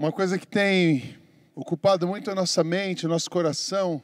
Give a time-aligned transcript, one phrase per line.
[0.00, 1.14] Uma coisa que tem
[1.54, 4.02] ocupado muito a nossa mente, o nosso coração,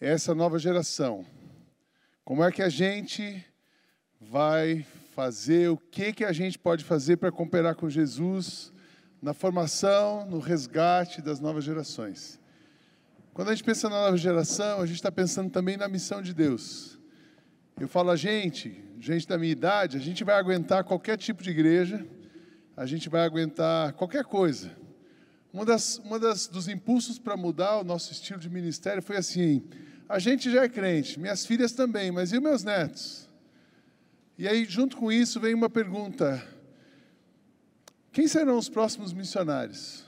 [0.00, 1.26] é essa nova geração.
[2.24, 3.44] Como é que a gente
[4.20, 8.72] vai fazer, o que, que a gente pode fazer para cooperar com Jesus
[9.20, 12.38] na formação, no resgate das novas gerações.
[13.32, 16.32] Quando a gente pensa na nova geração, a gente está pensando também na missão de
[16.32, 17.00] Deus.
[17.80, 21.50] Eu falo a gente, gente da minha idade, a gente vai aguentar qualquer tipo de
[21.50, 22.06] igreja,
[22.76, 24.83] a gente vai aguentar qualquer coisa.
[25.54, 29.62] Uma das, uma das dos impulsos para mudar o nosso estilo de ministério foi assim:
[30.08, 33.28] a gente já é crente, minhas filhas também, mas e meus netos?
[34.36, 36.44] E aí, junto com isso, vem uma pergunta:
[38.10, 40.04] quem serão os próximos missionários?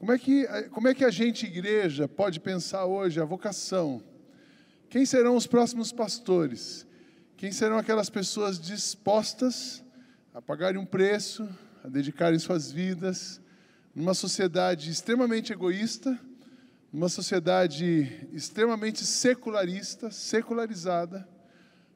[0.00, 4.02] Como é que, como é que a gente, igreja, pode pensar hoje a vocação?
[4.90, 6.84] Quem serão os próximos pastores?
[7.36, 9.80] Quem serão aquelas pessoas dispostas
[10.34, 11.48] a pagarem um preço,
[11.84, 13.40] a dedicarem suas vidas,
[13.94, 16.18] numa sociedade extremamente egoísta,
[16.92, 21.28] numa sociedade extremamente secularista, secularizada,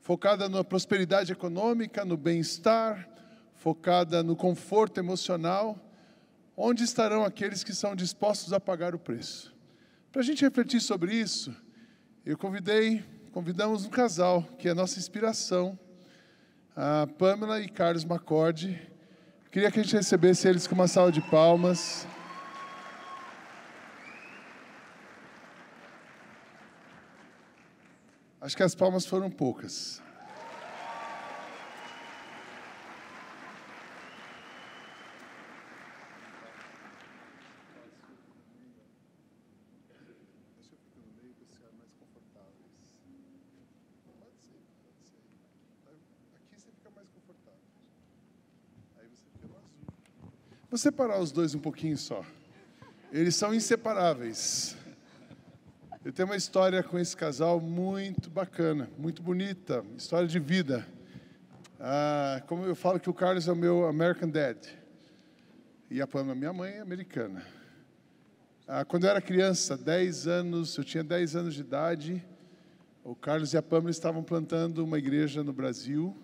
[0.01, 3.09] focada na prosperidade econômica, no bem-estar,
[3.55, 5.87] focada no conforto emocional,
[6.59, 9.55] Onde estarão aqueles que são dispostos a pagar o preço?
[10.11, 11.55] Para a gente refletir sobre isso,
[12.25, 15.79] eu convidei, convidamos um casal que é nossa inspiração,
[16.75, 18.91] a Pamela e Carlos Macorde.
[19.57, 22.07] Queria que a gente recebesse eles com uma salva de palmas.
[28.39, 30.03] Acho que as palmas foram poucas.
[50.77, 52.23] Vou separar os dois um pouquinho só.
[53.11, 54.77] Eles são inseparáveis.
[56.05, 60.87] Eu tenho uma história com esse casal muito bacana, muito bonita, história de vida.
[61.81, 64.59] Ah, como eu falo que o Carlos é o meu American Dad
[65.91, 67.43] e a Pamela, minha mãe, é americana.
[68.69, 72.23] Ah, quando eu era criança, 10 anos, eu tinha 10 anos de idade,
[73.03, 76.15] o Carlos e a Pamela estavam plantando uma igreja no Brasil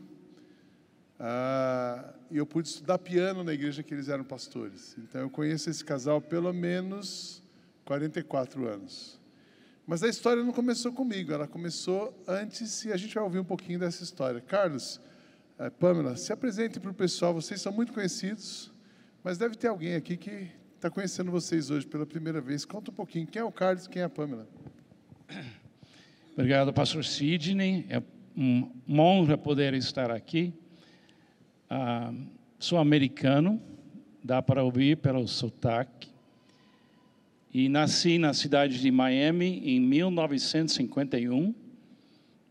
[1.19, 4.97] ah, e eu pude estudar piano na igreja que eles eram pastores.
[4.99, 7.43] Então eu conheço esse casal pelo menos
[7.85, 9.21] 44 anos.
[9.87, 13.45] Mas a história não começou comigo, ela começou antes e a gente vai ouvir um
[13.45, 14.41] pouquinho dessa história.
[14.41, 14.99] Carlos,
[15.59, 18.73] eh, Pamela, se apresente para o pessoal, vocês são muito conhecidos,
[19.23, 22.65] mas deve ter alguém aqui que está conhecendo vocês hoje pela primeira vez.
[22.65, 24.49] Conta um pouquinho, quem é o Carlos quem é a Pamela?
[26.33, 27.85] Obrigado, pastor Sidney.
[27.91, 28.03] É
[28.35, 30.55] uma honra poder estar aqui.
[31.75, 32.13] Ah,
[32.59, 33.59] sou americano,
[34.23, 36.11] dá para ouvir pelo sotaque.
[37.51, 41.55] E nasci na cidade de Miami em 1951.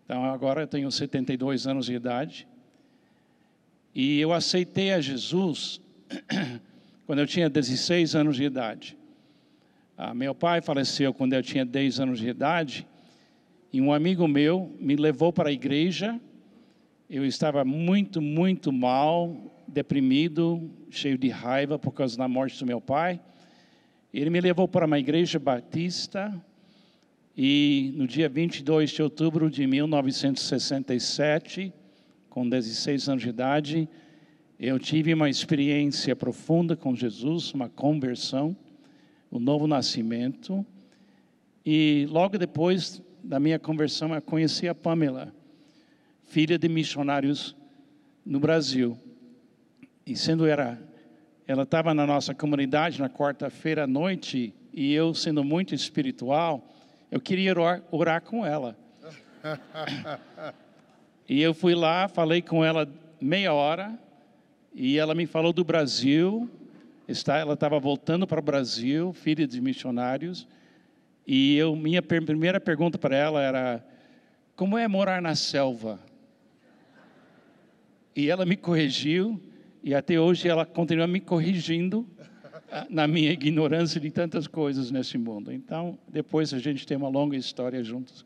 [0.03, 2.47] Então agora eu tenho 72 anos de idade.
[3.93, 5.79] E eu aceitei a Jesus
[7.05, 8.97] quando eu tinha 16 anos de idade.
[9.95, 12.87] Ah, meu pai faleceu quando eu tinha 10 anos de idade.
[13.71, 16.19] E um amigo meu me levou para a igreja
[17.13, 19.35] eu estava muito, muito mal,
[19.67, 23.19] deprimido, cheio de raiva por causa da morte do meu pai.
[24.13, 26.33] Ele me levou para uma igreja batista
[27.35, 31.73] e no dia 22 de outubro de 1967,
[32.29, 33.89] com 16 anos de idade,
[34.57, 38.55] eu tive uma experiência profunda com Jesus, uma conversão,
[39.29, 40.65] um novo nascimento.
[41.65, 45.40] E logo depois da minha conversão, eu conheci a Pamela
[46.31, 47.53] filha de missionários
[48.25, 48.97] no Brasil.
[50.05, 50.81] E sendo era,
[51.45, 56.65] ela estava na nossa comunidade na quarta-feira à noite, e eu, sendo muito espiritual,
[57.11, 58.77] eu queria orar, orar com ela.
[61.27, 62.87] e eu fui lá, falei com ela
[63.19, 63.99] meia hora,
[64.73, 66.49] e ela me falou do Brasil,
[67.09, 70.47] está, ela estava voltando para o Brasil, filha de missionários,
[71.27, 73.85] e eu, minha primeira pergunta para ela era:
[74.55, 75.99] como é morar na selva?
[78.15, 79.39] E ela me corrigiu,
[79.81, 82.05] e até hoje ela continua me corrigindo
[82.69, 85.51] ah, na minha ignorância de tantas coisas nesse mundo.
[85.51, 88.25] Então, depois a gente tem uma longa história juntos.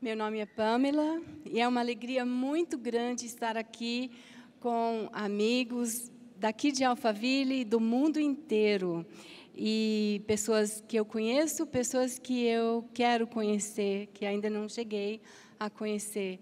[0.00, 4.10] Meu nome é Pamela e é uma alegria muito grande estar aqui
[4.58, 9.06] com amigos daqui de Alphaville e do mundo inteiro.
[9.54, 15.20] E pessoas que eu conheço, pessoas que eu quero conhecer, que ainda não cheguei
[15.60, 16.40] a conhecer.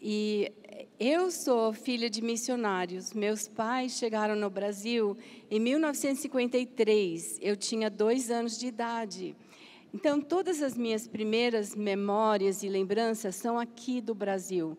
[0.00, 0.52] E
[0.98, 3.12] eu sou filha de missionários.
[3.12, 5.16] Meus pais chegaram no Brasil
[5.50, 7.38] em 1953.
[7.42, 9.34] Eu tinha dois anos de idade.
[9.92, 14.78] Então, todas as minhas primeiras memórias e lembranças são aqui do Brasil,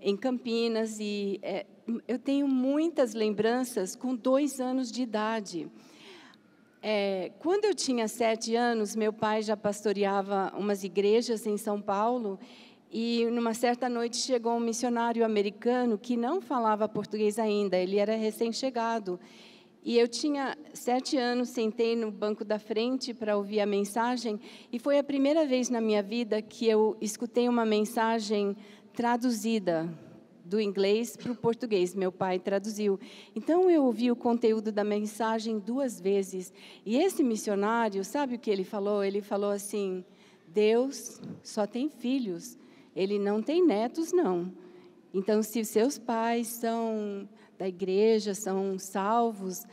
[0.00, 0.98] em Campinas.
[1.00, 1.64] E é,
[2.06, 5.70] eu tenho muitas lembranças com dois anos de idade.
[6.82, 12.38] É, quando eu tinha sete anos, meu pai já pastoreava umas igrejas em São Paulo
[12.90, 18.16] e numa certa noite chegou um missionário americano que não falava português ainda, ele era
[18.16, 19.20] recém-chegado.
[19.84, 24.40] E eu tinha sete anos, sentei no banco da frente para ouvir a mensagem,
[24.72, 28.56] e foi a primeira vez na minha vida que eu escutei uma mensagem
[28.92, 29.88] traduzida
[30.44, 31.94] do inglês para o português.
[31.94, 32.98] Meu pai traduziu.
[33.36, 36.52] Então eu ouvi o conteúdo da mensagem duas vezes.
[36.86, 39.04] E esse missionário, sabe o que ele falou?
[39.04, 40.02] Ele falou assim:
[40.46, 42.56] Deus só tem filhos
[42.94, 44.52] ele não tem netos, não.
[45.12, 49.66] Então, se seus pais são da igreja, são salvos,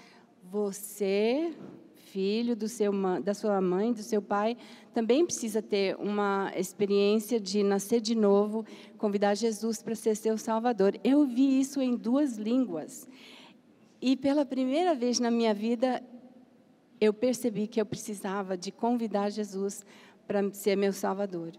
[0.43, 1.53] você,
[1.93, 2.91] filho do seu,
[3.21, 4.57] da sua mãe, do seu pai,
[4.93, 8.65] também precisa ter uma experiência de nascer de novo,
[8.97, 10.97] convidar Jesus para ser seu salvador.
[11.03, 13.07] Eu vi isso em duas línguas.
[14.01, 16.01] E pela primeira vez na minha vida,
[17.01, 19.85] eu percebi que eu precisava de convidar Jesus
[20.25, 21.51] para ser meu salvador.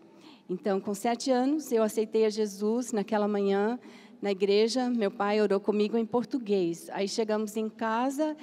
[0.48, 3.80] Então, com sete anos, eu aceitei a Jesus naquela manhã
[4.22, 4.88] na igreja.
[4.88, 6.88] Meu pai orou comigo em português.
[6.90, 8.36] Aí chegamos em casa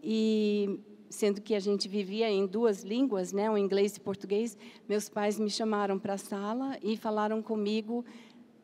[0.00, 0.78] e,
[1.10, 4.56] sendo que a gente vivia em duas línguas, né, o inglês e português,
[4.88, 8.04] meus pais me chamaram para a sala e falaram comigo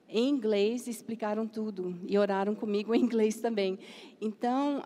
[0.08, 3.76] em inglês, explicaram tudo e oraram comigo em inglês também.
[4.20, 4.85] Então,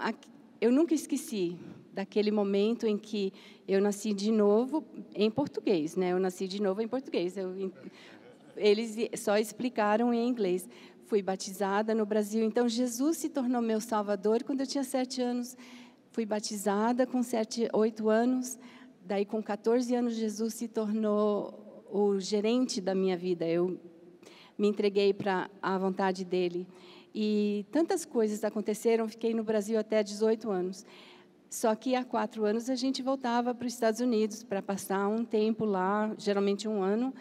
[0.60, 1.58] eu nunca esqueci
[1.98, 3.32] daquele momento em que
[3.66, 4.84] eu nasci de novo
[5.16, 6.12] em português, né?
[6.12, 7.36] Eu nasci de novo em português.
[7.36, 7.72] Eu,
[8.56, 10.68] eles só explicaram em inglês.
[11.06, 12.44] Fui batizada no Brasil.
[12.44, 15.56] Então, Jesus se tornou meu Salvador quando eu tinha sete anos.
[16.12, 18.56] Fui batizada com sete, oito anos.
[19.04, 23.44] Daí, com 14 anos, Jesus se tornou o gerente da minha vida.
[23.44, 23.76] Eu
[24.56, 26.64] me entreguei para a vontade dele.
[27.12, 29.08] E tantas coisas aconteceram.
[29.08, 30.86] Fiquei no Brasil até 18 anos.
[31.50, 35.24] Só que há quatro anos a gente voltava para os Estados Unidos para passar um
[35.24, 37.14] tempo lá, geralmente um ano,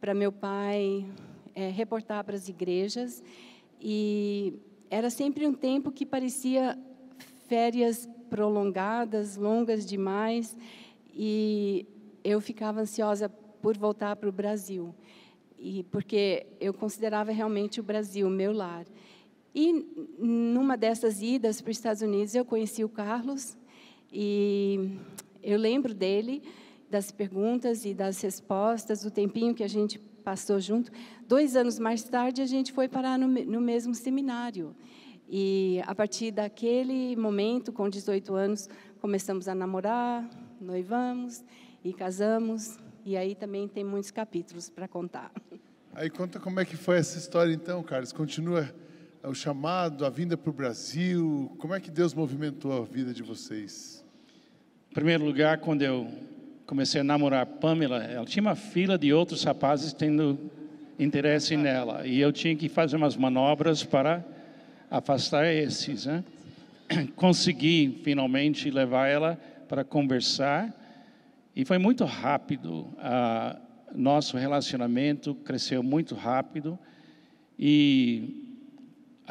[0.00, 1.06] para meu pai
[1.54, 3.22] é, reportar para as igrejas.
[3.78, 4.54] E
[4.88, 6.78] era sempre um tempo que parecia
[7.46, 10.56] férias prolongadas, longas demais,
[11.14, 11.86] e
[12.24, 14.94] eu ficava ansiosa por voltar para o Brasil,
[15.58, 18.86] e porque eu considerava realmente o Brasil meu lar.
[19.54, 19.72] E
[20.18, 23.56] numa dessas idas para os Estados Unidos, eu conheci o Carlos
[24.12, 24.98] e
[25.42, 26.42] eu lembro dele,
[26.90, 30.90] das perguntas e das respostas, do tempinho que a gente passou junto.
[31.26, 34.74] Dois anos mais tarde, a gente foi parar no, no mesmo seminário.
[35.28, 38.68] E a partir daquele momento, com 18 anos,
[39.00, 40.28] começamos a namorar,
[40.60, 41.44] noivamos
[41.84, 42.78] e casamos.
[43.04, 45.32] E aí também tem muitos capítulos para contar.
[45.94, 48.12] Aí conta como é que foi essa história então, Carlos.
[48.12, 48.72] Continua
[49.24, 51.54] o chamado, a vinda para o Brasil?
[51.58, 54.04] Como é que Deus movimentou a vida de vocês?
[54.90, 56.10] Em primeiro lugar, quando eu
[56.66, 60.50] comecei a namorar a Pamela, ela tinha uma fila de outros rapazes tendo
[60.98, 62.06] interesse nela.
[62.06, 64.24] E eu tinha que fazer umas manobras para
[64.90, 66.06] afastar esses.
[66.06, 66.24] Né?
[67.14, 69.38] Consegui finalmente levar ela
[69.68, 70.74] para conversar.
[71.54, 72.88] E foi muito rápido.
[73.94, 76.76] Nosso relacionamento cresceu muito rápido.
[77.58, 78.41] E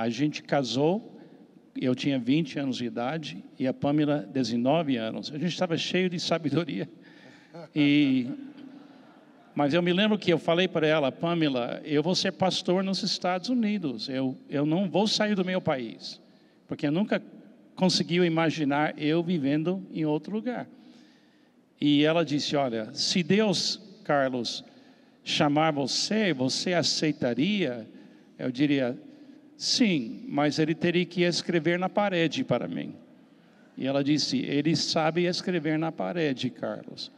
[0.01, 1.19] a gente casou,
[1.79, 5.31] eu tinha 20 anos de idade e a Pamela 19 anos.
[5.31, 6.89] A gente estava cheio de sabedoria.
[7.75, 8.27] E
[9.53, 13.03] mas eu me lembro que eu falei para ela, Pamela, eu vou ser pastor nos
[13.03, 14.09] Estados Unidos.
[14.09, 16.19] Eu eu não vou sair do meu país,
[16.67, 17.21] porque eu nunca
[17.75, 20.67] conseguiu imaginar eu vivendo em outro lugar.
[21.79, 24.63] E ela disse, olha, se Deus, Carlos,
[25.23, 27.87] chamar você, você aceitaria?
[28.37, 28.97] Eu diria,
[29.57, 32.95] Sim, mas ele teria que escrever na parede para mim.
[33.77, 37.11] E ela disse: Ele sabe escrever na parede, Carlos.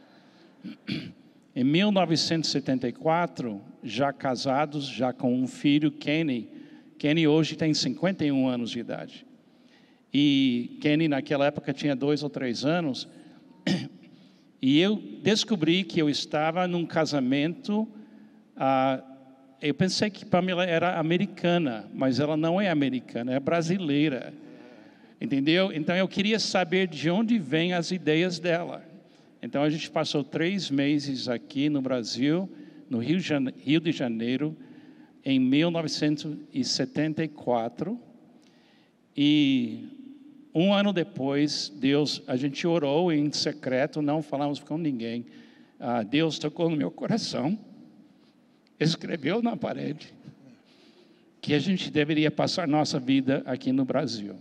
[1.56, 6.48] Em 1974, já casados, já com um filho, Kenny.
[6.98, 9.24] Kenny hoje tem 51 anos de idade.
[10.12, 13.08] E Kenny, naquela época, tinha dois ou três anos.
[14.66, 17.86] E eu descobri que eu estava num casamento.
[18.56, 19.04] Ah,
[19.60, 24.32] eu pensei que Pamela era americana, mas ela não é americana, é brasileira.
[25.20, 25.72] Entendeu?
[25.72, 28.84] Então eu queria saber de onde vêm as ideias dela.
[29.42, 32.48] Então a gente passou três meses aqui no Brasil,
[32.90, 33.18] no Rio,
[33.80, 34.56] de Janeiro,
[35.24, 37.98] em 1974
[39.16, 39.88] e
[40.54, 45.26] um ano depois, Deus, a gente orou em secreto, não falamos com ninguém.
[45.80, 47.58] Ah, Deus tocou no meu coração,
[48.78, 50.14] escreveu na parede
[51.40, 54.34] que a gente deveria passar nossa vida aqui no Brasil.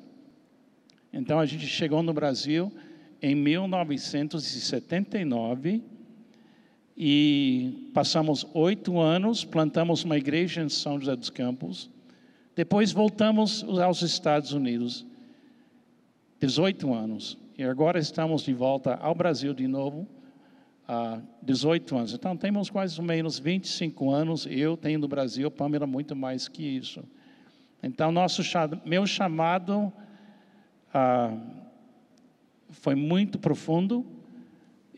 [1.11, 2.71] Então a gente chegou no Brasil
[3.21, 5.83] em 1979
[6.95, 11.89] e passamos oito anos, plantamos uma igreja em São José dos Campos.
[12.55, 15.05] Depois voltamos aos Estados Unidos,
[16.39, 17.37] 18 anos.
[17.57, 20.07] E agora estamos de volta ao Brasil de novo,
[20.87, 22.13] há 18 anos.
[22.13, 24.47] Então temos mais ou menos 25 anos.
[24.49, 27.03] Eu tenho no Brasil, Pamela, muito mais que isso.
[27.81, 28.41] Então, nosso,
[28.85, 29.91] meu chamado
[30.93, 31.37] ah,
[32.69, 34.05] foi muito profundo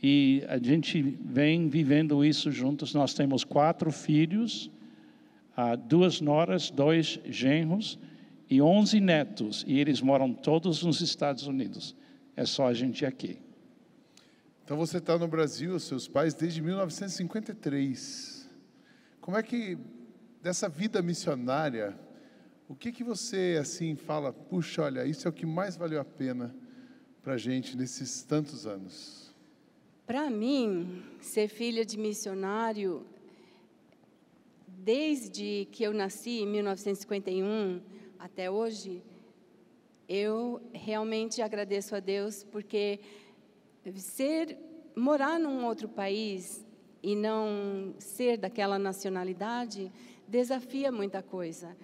[0.02, 2.94] e a gente vem vivendo isso juntos.
[2.94, 4.70] Nós temos quatro filhos,
[5.58, 7.98] ah, duas noras, dois genros
[8.48, 11.96] e onze netos, e eles moram todos nos Estados Unidos.
[12.36, 13.40] É só a gente aqui.
[14.66, 18.50] Então você está no Brasil, seus pais, desde 1953.
[19.22, 19.78] Como é que,
[20.42, 21.96] dessa vida missionária,
[22.68, 26.04] o que que você, assim, fala, puxa, olha, isso é o que mais valeu a
[26.04, 26.56] pena
[27.22, 29.32] para a gente nesses tantos anos?
[30.04, 33.06] Para mim, ser filha de missionário,
[34.68, 37.82] desde que eu nasci, em 1951,
[38.18, 39.04] até hoje,
[40.10, 43.00] eu realmente agradeço a Deus, porque
[43.94, 44.58] ser,
[44.96, 46.66] morar num outro país
[47.04, 49.92] e não ser daquela nacionalidade,
[50.28, 51.76] desafia muita coisa.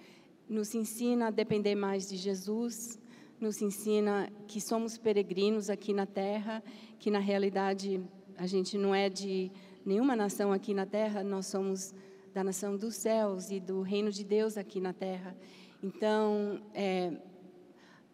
[0.48, 2.98] Nos ensina a depender mais de Jesus,
[3.40, 6.62] nos ensina que somos peregrinos aqui na terra,
[6.98, 8.00] que na realidade
[8.36, 9.50] a gente não é de
[9.84, 11.94] nenhuma nação aqui na terra, nós somos
[12.32, 15.36] da nação dos céus e do reino de Deus aqui na terra.
[15.82, 17.12] Então, é,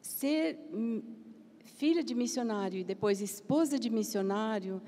[0.00, 0.59] ser
[1.78, 4.82] filha de missionário e depois esposa de missionário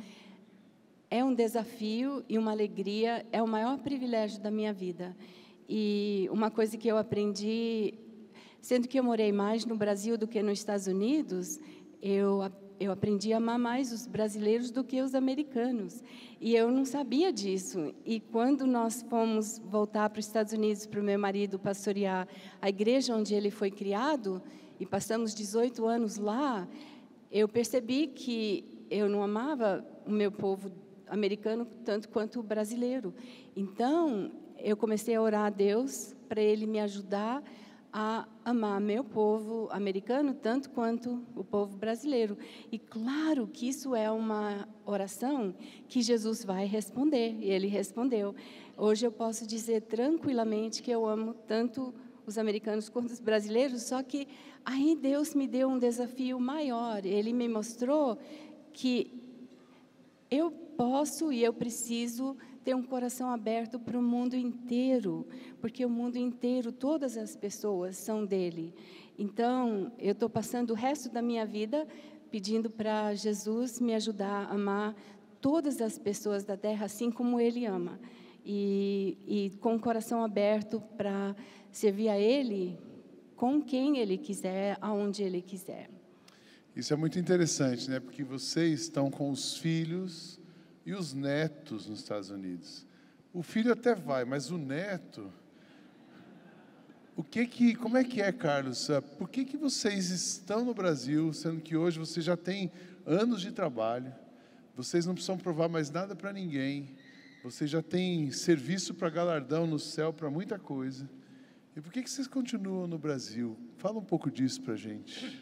[1.10, 5.16] é um desafio e uma alegria, é o maior privilégio da minha vida.
[5.68, 7.94] E uma coisa que eu aprendi
[8.60, 11.58] Sendo que eu morei mais no Brasil do que nos Estados Unidos,
[12.02, 12.40] eu,
[12.78, 16.04] eu aprendi a amar mais os brasileiros do que os americanos.
[16.38, 17.94] E eu não sabia disso.
[18.04, 22.28] E quando nós fomos voltar para os Estados Unidos para o meu marido pastorear
[22.60, 24.42] a igreja onde ele foi criado,
[24.80, 26.66] e passamos 18 anos lá,
[27.30, 30.72] eu percebi que eu não amava o meu povo
[31.06, 33.14] americano tanto quanto o brasileiro.
[33.54, 37.42] Então, eu comecei a orar a Deus para ele me ajudar
[37.92, 42.38] a amar meu povo americano tanto quanto o povo brasileiro.
[42.70, 45.54] E claro que isso é uma oração
[45.88, 48.34] que Jesus vai responder, e ele respondeu.
[48.76, 51.92] Hoje eu posso dizer tranquilamente que eu amo tanto
[52.26, 54.28] os americanos quanto os brasileiros, só que
[54.64, 57.04] aí Deus me deu um desafio maior.
[57.04, 58.18] Ele me mostrou
[58.72, 59.12] que
[60.30, 65.26] eu posso e eu preciso ter um coração aberto para o mundo inteiro,
[65.60, 68.74] porque o mundo inteiro, todas as pessoas são dele.
[69.18, 71.86] Então, eu estou passando o resto da minha vida
[72.30, 74.94] pedindo para Jesus me ajudar a amar
[75.40, 77.98] todas as pessoas da terra assim como Ele ama.
[78.44, 81.36] E, e com o coração aberto para
[81.70, 82.78] servir a Ele
[83.36, 85.90] com quem Ele quiser, aonde Ele quiser.
[86.74, 87.98] Isso é muito interessante, né?
[87.98, 90.38] Porque vocês estão com os filhos
[90.84, 92.86] e os netos nos Estados Unidos.
[93.32, 95.32] O filho até vai, mas o neto.
[97.16, 98.88] O que que, como é que é, Carlos?
[99.18, 102.70] Por que que vocês estão no Brasil, sendo que hoje vocês já têm
[103.04, 104.12] anos de trabalho?
[104.76, 106.96] Vocês não precisam provar mais nada para ninguém.
[107.42, 111.08] Vocês já têm serviço para galardão no céu para muita coisa.
[111.76, 113.56] E por que que vocês continuam no Brasil?
[113.76, 115.40] Fala um pouco disso para a gente.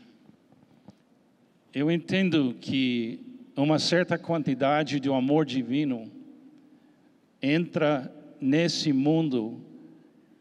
[1.73, 3.25] Eu entendo que
[3.57, 6.13] uma certa quantidade de um amor divino
[7.41, 9.59] entra nesse mundo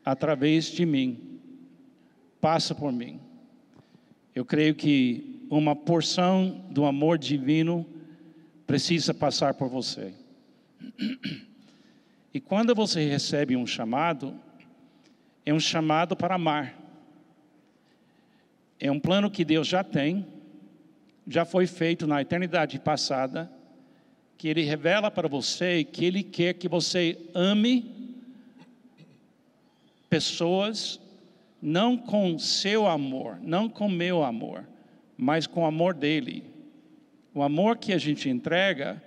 [0.03, 1.39] através de mim,
[2.41, 3.21] passa por mim.
[4.35, 7.85] Eu creio que uma porção do amor divino
[8.65, 10.13] precisa passar por você.
[12.33, 14.39] E quando você recebe um chamado,
[15.47, 16.77] é um chamado para amar.
[18.77, 20.27] É um plano que Deus já tem
[21.25, 23.49] já foi feito na eternidade passada,
[24.37, 28.19] que Ele revela para você que Ele quer que você ame
[30.09, 30.99] pessoas
[31.61, 34.67] não com seu amor, não com meu amor,
[35.17, 36.43] mas com o amor dele.
[37.33, 39.01] O amor que a gente entrega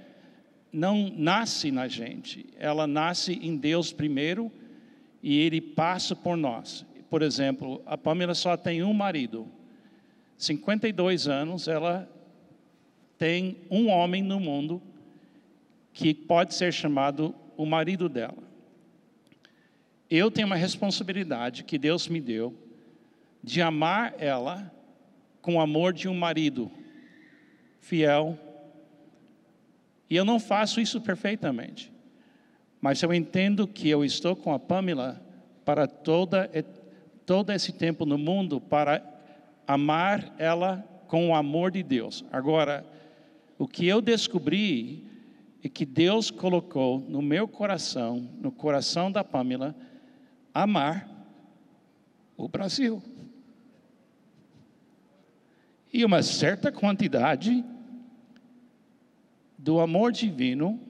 [0.73, 4.51] não nasce na gente, ela nasce em Deus primeiro
[5.23, 6.85] e ele passa por nós.
[7.09, 9.47] Por exemplo, a Pamela só tem um marido.
[10.39, 12.09] 52 anos, ela
[13.19, 14.81] tem um homem no mundo
[15.93, 18.43] que pode ser chamado o marido dela.
[20.09, 22.57] Eu tenho uma responsabilidade que Deus me deu
[23.43, 24.73] de amar ela
[25.43, 26.71] com o amor de um marido
[27.81, 28.39] fiel.
[30.09, 31.93] E eu não faço isso perfeitamente.
[32.81, 35.21] Mas eu entendo que eu estou com a Pamela
[35.65, 36.51] para toda,
[37.27, 39.03] todo esse tempo no mundo para
[39.67, 42.25] amar ela com o amor de Deus.
[42.33, 42.85] Agora,
[43.59, 45.05] o que eu descobri
[45.63, 49.77] é que Deus colocou no meu coração, no coração da Pamela,
[50.55, 51.09] amar
[52.37, 53.03] o Brasil.
[55.93, 57.63] E uma certa quantidade
[59.59, 60.81] do amor divino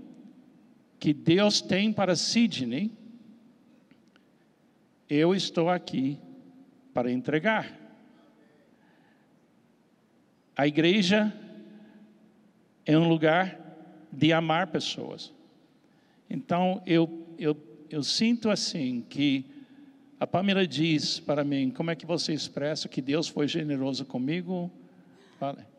[1.01, 2.93] que Deus tem para Sidney,
[5.09, 6.19] eu estou aqui
[6.93, 7.75] para entregar.
[10.55, 11.35] A igreja
[12.85, 13.59] é um lugar
[14.13, 15.33] de amar pessoas.
[16.29, 17.57] Então, eu, eu,
[17.89, 19.47] eu sinto assim que
[20.19, 24.71] a Pamela diz para mim, como é que você expressa que Deus foi generoso comigo?
[25.39, 25.70] Fale.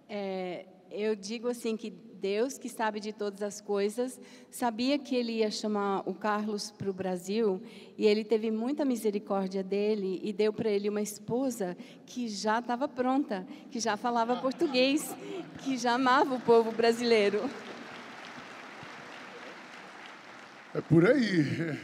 [0.92, 4.20] Eu digo assim que Deus, que sabe de todas as coisas,
[4.50, 7.62] sabia que ele ia chamar o Carlos para o Brasil
[7.98, 12.88] e ele teve muita misericórdia dele e deu para ele uma esposa que já estava
[12.88, 15.16] pronta, que já falava português,
[15.60, 17.50] que já amava o povo brasileiro.
[20.76, 21.80] É por aí.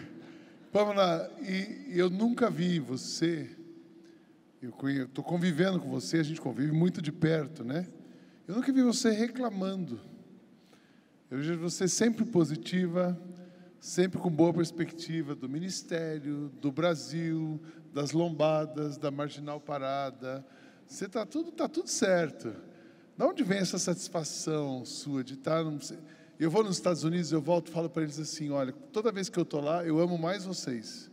[0.72, 3.50] Pamela, e eu nunca vi você
[4.62, 7.88] eu estou convivendo com você, a gente convive muito de perto, né?
[8.48, 10.00] Eu nunca vi você reclamando.
[11.30, 13.20] Eu vejo você sempre positiva,
[13.78, 17.60] sempre com boa perspectiva do ministério, do Brasil,
[17.94, 20.46] das lombadas, da marginal parada.
[20.88, 22.56] Você está tudo, tá tudo certo.
[23.18, 25.66] De onde vem essa satisfação sua de estar?
[25.66, 25.96] Tá
[26.40, 29.38] eu vou nos Estados Unidos, eu volto falo para eles assim: olha, toda vez que
[29.38, 31.12] eu estou lá, eu amo mais vocês.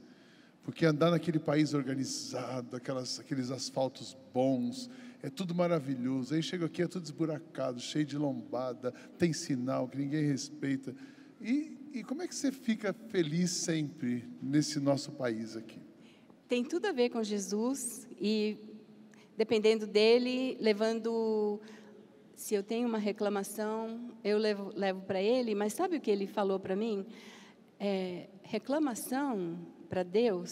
[0.63, 4.89] Porque andar naquele país organizado, aquelas, aqueles asfaltos bons,
[5.25, 6.35] é tudo maravilhoso.
[6.35, 10.95] Aí chega aqui, é tudo esburacado, cheio de lombada, tem sinal que ninguém respeita.
[11.41, 15.81] E, e como é que você fica feliz sempre nesse nosso país aqui?
[16.47, 18.59] Tem tudo a ver com Jesus e,
[19.35, 21.59] dependendo dele, levando.
[22.37, 26.27] Se eu tenho uma reclamação, eu levo, levo para ele, mas sabe o que ele
[26.27, 27.07] falou para mim?
[27.81, 29.59] É, reclamação
[29.89, 30.51] para Deus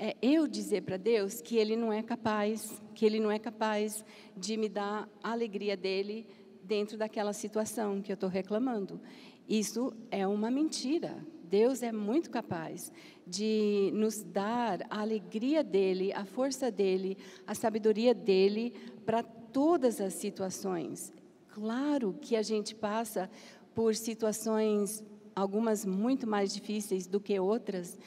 [0.00, 4.02] é eu dizer para Deus que Ele não é capaz, que Ele não é capaz
[4.34, 6.26] de me dar a alegria dele
[6.64, 8.98] dentro daquela situação que eu estou reclamando.
[9.46, 11.22] Isso é uma mentira.
[11.44, 12.90] Deus é muito capaz
[13.26, 18.72] de nos dar a alegria dele, a força dele, a sabedoria dele
[19.04, 21.12] para todas as situações.
[21.48, 23.30] Claro que a gente passa
[23.74, 25.04] por situações,
[25.36, 27.98] algumas muito mais difíceis do que outras,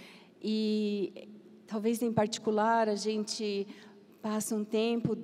[0.42, 1.30] e
[1.74, 3.66] talvez em particular a gente
[4.22, 5.18] passa um tempo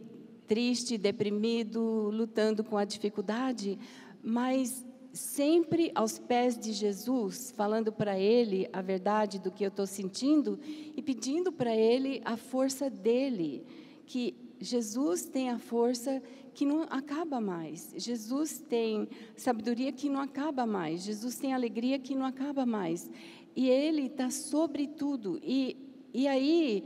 [0.48, 3.78] triste, deprimido, lutando com a dificuldade,
[4.24, 4.84] mas
[5.14, 10.60] sempre aos pés de Jesus, falando para Ele a verdade do que eu estou sentindo
[10.98, 13.64] e pedindo para Ele a força dele,
[14.08, 16.20] que Jesus tem a força
[16.56, 17.94] que não acaba mais.
[17.96, 21.04] Jesus tem sabedoria que não acaba mais.
[21.04, 23.08] Jesus tem alegria que não acaba mais
[23.56, 25.40] e Ele está sobre tudo.
[25.44, 26.84] E, e aí,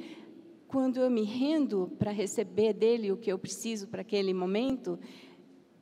[0.68, 5.00] quando eu me rendo para receber dele o que eu preciso para aquele momento,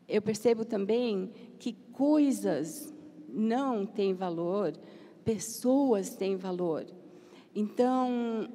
[0.07, 2.93] eu percebo também que coisas
[3.29, 4.73] não têm valor,
[5.23, 6.85] pessoas têm valor.
[7.55, 8.49] Então,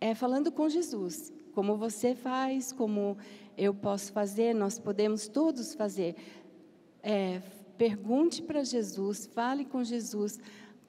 [0.00, 3.16] é falando com Jesus, como você faz, como
[3.56, 6.14] eu posso fazer, nós podemos todos fazer.
[7.02, 7.40] É,
[7.78, 10.38] pergunte para Jesus, fale com Jesus,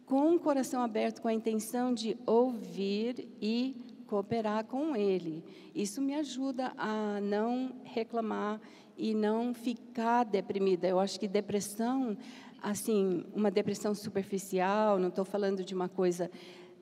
[0.06, 5.44] com o coração aberto, com a intenção de ouvir e cooperar com Ele.
[5.74, 8.62] Isso me ajuda a não reclamar
[8.98, 10.88] e não ficar deprimida.
[10.88, 12.18] Eu acho que depressão,
[12.62, 16.30] assim, uma depressão superficial, não estou falando de uma coisa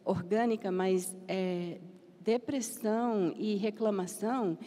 [0.04, 1.80] orgânica, mas é,
[2.20, 4.58] depressão e reclamação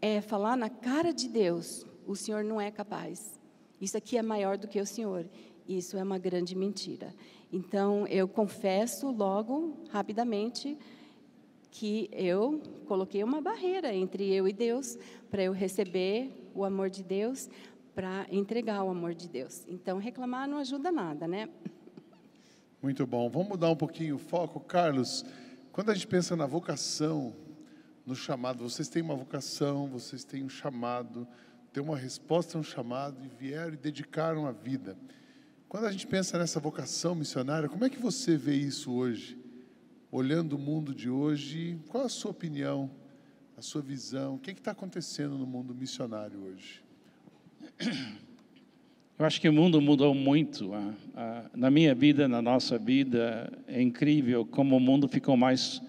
[0.00, 3.38] é falar na cara de Deus: o Senhor não é capaz.
[3.80, 5.26] Isso aqui é maior do que o Senhor.
[5.70, 7.14] Isso é uma grande mentira.
[7.52, 10.76] Então, eu confesso logo, rapidamente,
[11.70, 14.98] que eu coloquei uma barreira entre eu e Deus
[15.30, 17.48] para eu receber o amor de Deus,
[17.94, 19.64] para entregar o amor de Deus.
[19.68, 21.48] Então, reclamar não ajuda nada, né?
[22.82, 23.30] Muito bom.
[23.30, 25.24] Vamos mudar um pouquinho o foco, Carlos.
[25.70, 27.32] Quando a gente pensa na vocação,
[28.04, 31.28] no chamado, vocês têm uma vocação, vocês têm um chamado,
[31.72, 34.98] têm uma resposta a um chamado e vieram e dedicaram a vida.
[35.70, 39.38] Quando a gente pensa nessa vocação missionária, como é que você vê isso hoje?
[40.10, 42.90] Olhando o mundo de hoje, qual a sua opinião,
[43.56, 44.34] a sua visão?
[44.34, 46.82] O que está acontecendo no mundo missionário hoje?
[49.16, 50.72] Eu acho que o mundo mudou muito.
[51.54, 55.80] Na minha vida, na nossa vida, é incrível como o mundo ficou mais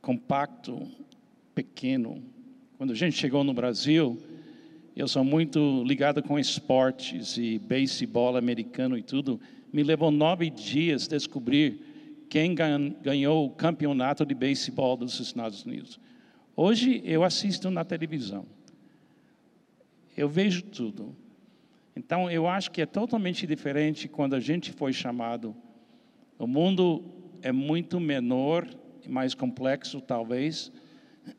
[0.00, 0.88] compacto,
[1.56, 2.22] pequeno.
[2.78, 4.16] Quando a gente chegou no Brasil,
[4.96, 9.38] eu sou muito ligado com esportes e beisebol americano e tudo.
[9.70, 16.00] Me levou nove dias descobrir quem ganhou o campeonato de beisebol dos Estados Unidos.
[16.56, 18.46] Hoje eu assisto na televisão.
[20.16, 21.14] Eu vejo tudo.
[21.94, 25.54] Então, eu acho que é totalmente diferente quando a gente foi chamado.
[26.38, 27.04] O mundo
[27.42, 28.66] é muito menor
[29.04, 30.72] e mais complexo, talvez,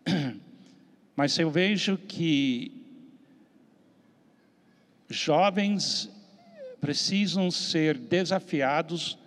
[1.16, 2.78] mas eu vejo que
[5.10, 6.10] jovens
[6.80, 9.18] precisam ser desafiados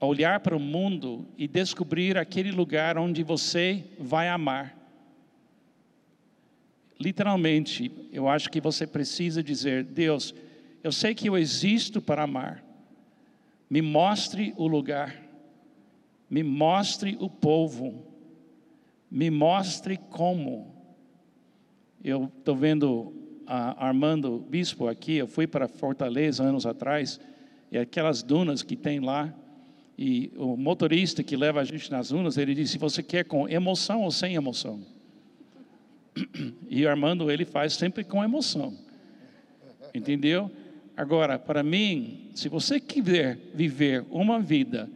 [0.00, 4.76] a olhar para o mundo e descobrir aquele lugar onde você vai amar.
[6.98, 10.34] Literalmente, eu acho que você precisa dizer: Deus,
[10.82, 12.64] eu sei que eu existo para amar.
[13.68, 15.16] Me mostre o lugar,
[16.28, 18.04] me mostre o povo,
[19.10, 20.74] me mostre como.
[22.02, 23.19] Eu estou vendo
[23.52, 27.18] Armando Bispo aqui, eu fui para Fortaleza anos atrás,
[27.72, 29.34] e aquelas dunas que tem lá,
[29.98, 34.02] e o motorista que leva a gente nas dunas, ele disse: Você quer com emoção
[34.02, 34.80] ou sem emoção?
[36.70, 38.72] E Armando, ele faz sempre com emoção.
[39.92, 40.48] Entendeu?
[40.96, 44.88] Agora, para mim, se você quiser viver uma vida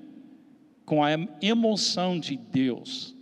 [0.85, 1.11] com a
[1.43, 3.17] emoção de Deus,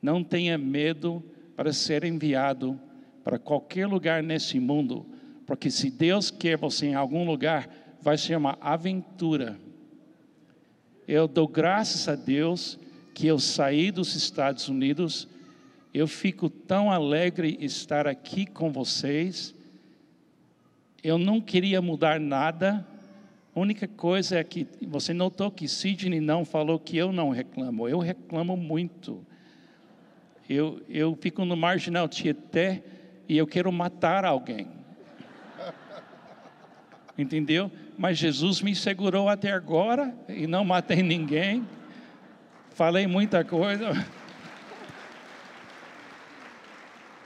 [0.00, 1.22] não tenha medo
[1.56, 2.78] para ser enviado
[3.22, 5.06] para qualquer lugar nesse mundo,
[5.46, 7.68] porque se Deus quer você em algum lugar,
[8.00, 9.58] vai ser uma aventura.
[11.06, 12.78] Eu dou graças a Deus
[13.14, 15.28] que eu saí dos Estados Unidos
[15.92, 19.54] eu fico tão alegre estar aqui com vocês.
[21.02, 22.86] Eu não queria mudar nada.
[23.54, 27.86] A única coisa é que você notou que Sidney não falou que eu não reclamo.
[27.86, 29.24] Eu reclamo muito.
[30.48, 32.82] Eu, eu fico no marginal Tietê
[33.32, 34.68] e eu quero matar alguém.
[37.16, 37.72] Entendeu?
[37.96, 41.66] Mas Jesus me segurou até agora e não matei ninguém.
[42.74, 44.06] Falei muita coisa.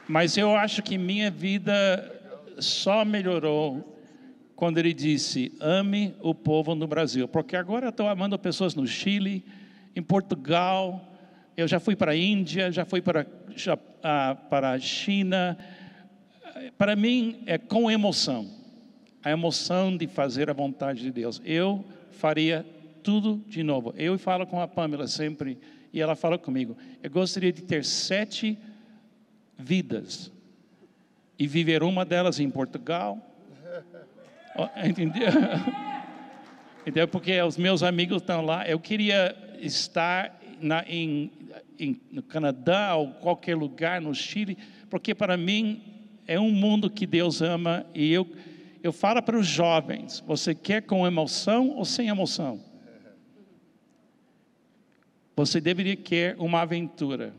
[0.06, 1.74] Mas eu acho que minha vida
[2.60, 4.00] só melhorou
[4.54, 7.26] quando ele disse: ame o povo no Brasil.
[7.26, 9.44] Porque agora eu estou amando pessoas no Chile,
[9.96, 11.12] em Portugal,
[11.56, 15.58] eu já fui para a Índia, já fui para, já, ah, para a China.
[16.76, 18.56] Para mim é com emoção
[19.26, 21.42] a emoção de fazer a vontade de Deus.
[21.44, 22.64] Eu faria
[23.02, 23.92] tudo de novo.
[23.96, 25.58] Eu falo com a Pamela sempre,
[25.92, 28.56] e ela fala comigo: eu gostaria de ter sete
[29.58, 30.30] vidas
[31.36, 33.18] e viver uma delas em Portugal.
[34.88, 35.26] Entendeu?
[36.86, 37.08] Entendeu?
[37.08, 38.64] Porque os meus amigos estão lá.
[38.68, 41.32] Eu queria estar na, em,
[41.80, 44.56] em, no Canadá ou qualquer lugar no Chile,
[44.88, 45.95] porque para mim
[46.26, 48.26] é um mundo que Deus ama e eu
[48.86, 52.64] eu falo para os jovens: você quer com emoção ou sem emoção?
[55.36, 57.34] Você deveria querer uma aventura.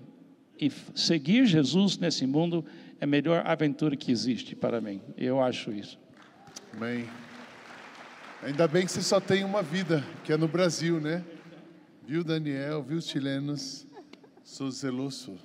[0.59, 2.65] E seguir Jesus nesse mundo
[2.99, 5.01] é a melhor aventura que existe para mim.
[5.15, 5.99] Eu acho isso.
[6.73, 7.07] Amém.
[8.43, 11.23] Ainda bem que você só tem uma vida, que é no Brasil, né?
[12.05, 12.83] Viu, Daniel?
[12.83, 13.87] Viu os chilenos?
[14.43, 15.37] Sou zeloso.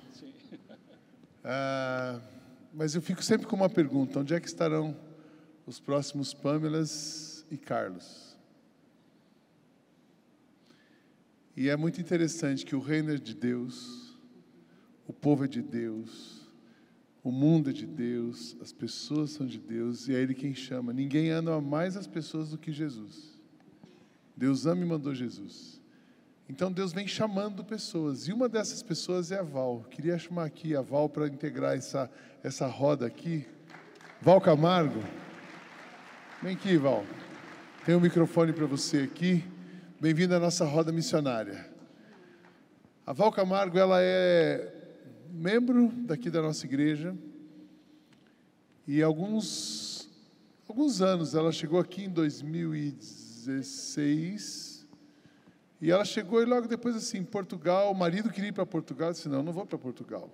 [1.43, 2.19] Ah,
[2.73, 4.97] mas eu fico sempre com uma pergunta: onde é que estarão
[5.65, 8.37] os próximos Pâmelas e Carlos?
[11.55, 14.03] E é muito interessante que o reino é de Deus
[15.07, 16.41] o povo é de Deus,
[17.23, 20.93] o mundo é de Deus, as pessoas são de Deus e é Ele quem chama.
[20.93, 23.39] Ninguém ama mais as pessoas do que Jesus.
[24.35, 25.81] Deus ama e mandou Jesus.
[26.49, 29.85] Então Deus vem chamando pessoas e uma dessas pessoas é a Val.
[29.89, 32.11] Queria chamar aqui a Val para integrar essa,
[32.43, 33.47] essa roda aqui.
[34.21, 35.01] Val Camargo,
[36.41, 37.05] vem aqui, Val.
[37.85, 39.41] Tem um microfone para você aqui.
[40.01, 41.71] Bem-vinda à nossa roda missionária.
[43.05, 44.69] A Val Camargo, ela é
[45.29, 47.15] membro daqui da nossa igreja.
[48.85, 50.09] E alguns,
[50.67, 54.72] alguns anos, ela chegou aqui em 2016.
[55.81, 59.27] E ela chegou e logo depois assim, Portugal, o marido queria ir para Portugal, disse,
[59.27, 60.29] não, não vou para Portugal.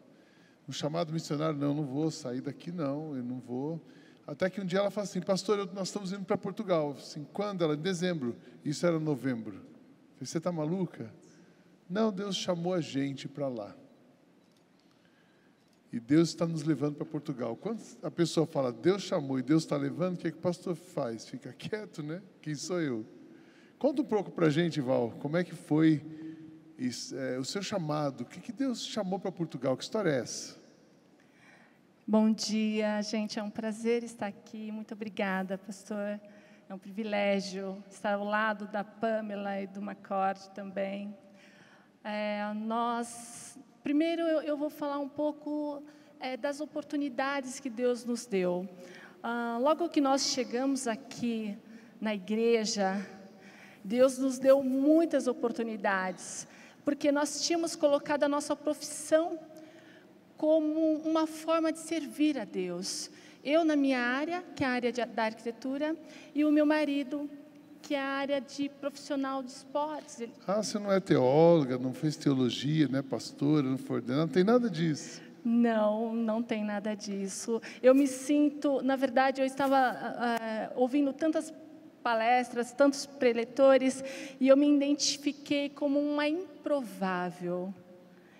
[0.67, 3.81] O chamado missionário, não, não vou sair daqui não, eu não vou.
[4.27, 6.95] Até que um dia ela falou assim, pastor, eu, nós estamos indo para Portugal.
[6.95, 7.63] Assim, quando?
[7.63, 8.35] Ela, em dezembro.
[8.63, 9.53] Isso era novembro.
[9.53, 11.11] falei, você está maluca?
[11.89, 13.75] Não, Deus chamou a gente para lá.
[15.91, 17.55] E Deus está nos levando para Portugal.
[17.55, 20.41] Quando a pessoa fala, Deus chamou e Deus está levando, o que, é que o
[20.41, 21.27] pastor faz?
[21.27, 22.21] Fica quieto, né?
[22.39, 23.03] Quem sou eu?
[23.79, 26.01] Conta um pouco para a gente, Val, como é que foi
[26.77, 28.21] isso, é, o seu chamado?
[28.23, 29.77] O que, que Deus chamou para Portugal?
[29.77, 30.57] Que história é essa?
[32.05, 33.39] Bom dia, gente.
[33.39, 34.69] É um prazer estar aqui.
[34.69, 36.19] Muito obrigada, pastor.
[36.67, 41.15] É um privilégio estar ao lado da Pamela e do Macorde também.
[42.03, 45.81] É, nós, primeiro, eu, eu, vou falar um pouco
[46.19, 48.67] é, das oportunidades que Deus nos deu.
[49.23, 51.57] Ah, logo que nós chegamos aqui
[52.01, 53.05] na igreja,
[53.89, 56.47] Deus nos deu muitas oportunidades,
[56.85, 59.39] porque nós tínhamos colocado a nossa profissão
[60.37, 63.09] como uma forma de servir a Deus.
[63.43, 65.95] Eu na minha área, que é a área de, da arquitetura,
[66.35, 67.27] e o meu marido,
[67.81, 70.21] que é a área de profissional de esportes.
[70.45, 74.43] Ah, você não é teóloga, não fez teologia, não é pastora, não foi não tem
[74.43, 75.19] nada disso.
[75.43, 77.59] Não, não tem nada disso.
[77.81, 79.93] Eu me sinto, na verdade, eu estava
[80.75, 81.51] uh, ouvindo tantas
[82.03, 84.03] palestras, tantos preletores,
[84.39, 87.73] e eu me identifiquei como uma improvável.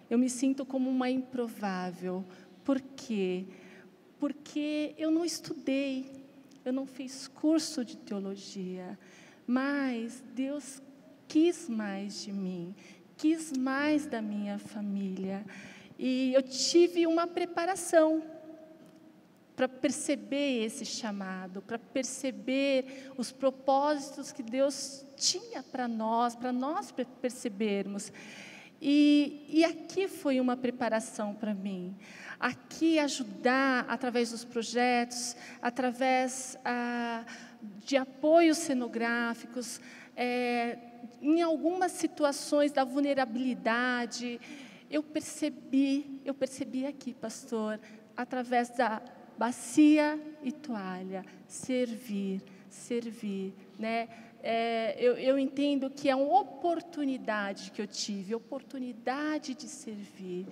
[0.10, 2.26] Eu me sinto como uma improvável.
[2.64, 3.46] Por quê?
[4.20, 6.12] Porque eu não estudei,
[6.66, 8.98] eu não fiz curso de teologia,
[9.46, 10.82] mas Deus
[11.28, 12.76] quis mais de mim,
[13.16, 15.46] quis mais da minha família.
[15.98, 18.24] E eu tive uma preparação
[19.60, 26.94] para perceber esse chamado, para perceber os propósitos que Deus tinha para nós, para nós
[27.22, 28.10] percebermos.
[28.82, 31.94] E, e aqui foi uma preparação para mim.
[32.40, 37.26] Aqui ajudar através dos projetos, através ah,
[37.86, 39.82] de apoios cenográficos,
[40.16, 40.78] é,
[41.22, 44.40] em algumas situações da vulnerabilidade,
[44.90, 47.78] eu percebi, eu percebi aqui, pastor,
[48.16, 49.02] através da
[49.40, 54.10] bacia e toalha, servir, servir, né?
[54.44, 60.46] É, eu, eu entendo que é uma oportunidade que eu tive, oportunidade de servir.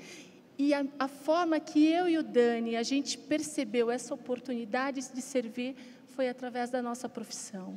[0.58, 5.22] E a, a, forma que eu e o Dani, a gente percebeu essa oportunidade de
[5.22, 5.76] servir
[6.08, 7.76] foi através da nossa profissão.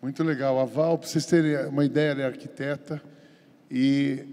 [0.00, 0.60] Muito legal.
[0.60, 3.02] A Val, para vocês terem uma ideia, ela é arquiteta.
[3.70, 4.24] E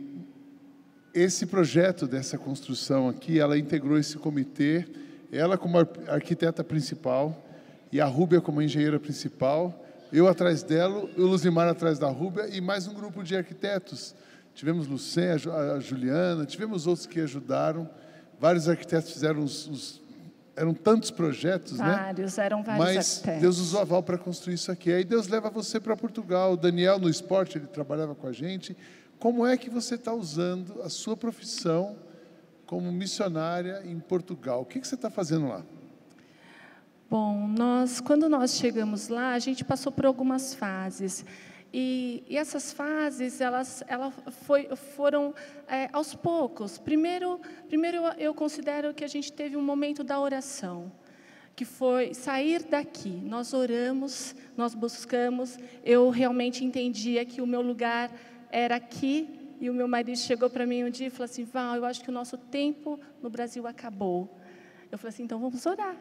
[1.12, 4.88] esse projeto dessa construção aqui, ela integrou esse comitê,
[5.32, 7.46] ela como arquiteta principal
[7.92, 12.60] e a Rúbia como engenheira principal, eu atrás dela, o Luzimar atrás da Rúbia e
[12.60, 14.15] mais um grupo de arquitetos.
[14.56, 17.89] Tivemos Lucé, a Juliana, tivemos outros que ajudaram.
[18.39, 20.02] Vários arquitetos fizeram os, os
[20.56, 22.04] eram tantos projetos, vários, né?
[22.04, 23.42] Vários, eram vários Mas arquitetos.
[23.42, 24.92] Deus usou a Val para construir isso aqui.
[24.92, 26.54] Aí Deus leva você para Portugal.
[26.54, 28.76] O Daniel, no esporte, ele trabalhava com a gente.
[29.20, 31.96] Como é que você está usando a sua profissão
[32.69, 34.62] como missionária em Portugal?
[34.62, 35.65] O que, que você está fazendo lá?
[37.10, 41.25] Bom, nós, quando nós chegamos lá, a gente passou por algumas fases.
[41.73, 44.13] E, e, essas fases, elas, elas
[44.45, 45.34] foi, foram
[45.67, 46.77] é, aos poucos.
[46.77, 50.91] Primeiro, primeiro eu, considero que a gente teve um momento da oração,
[51.55, 53.10] que foi sair daqui.
[53.10, 55.58] Nós oramos, nós buscamos.
[55.84, 58.12] Eu realmente entendia que o meu lugar
[58.51, 59.38] era aqui.
[59.60, 62.02] E o meu marido chegou para mim um dia e falou assim: Val, eu acho
[62.02, 64.38] que o nosso tempo no Brasil acabou.
[64.91, 65.95] Eu falei assim: então vamos orar.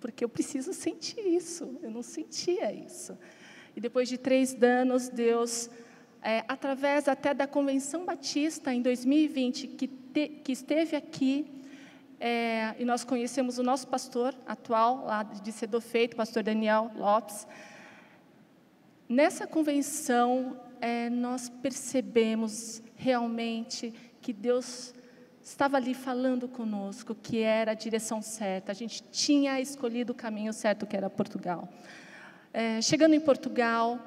[0.00, 1.78] Porque eu preciso sentir isso.
[1.82, 3.16] Eu não sentia isso.
[3.76, 5.70] E depois de três anos, Deus,
[6.22, 11.46] é, através até da Convenção Batista, em 2020, que, te, que esteve aqui,
[12.18, 17.46] é, e nós conhecemos o nosso pastor atual, lá de Cedo Feito, pastor Daniel Lopes.
[19.08, 24.94] Nessa convenção, é, nós percebemos realmente que Deus
[25.42, 30.52] estava ali falando conosco, que era a direção certa, a gente tinha escolhido o caminho
[30.52, 31.68] certo, que era Portugal.
[32.52, 33.98] É, chegando em Portugal,